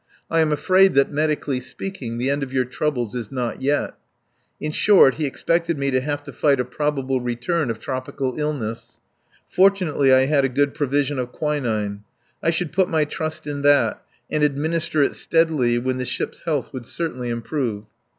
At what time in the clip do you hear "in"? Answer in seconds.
4.59-4.71, 13.45-13.61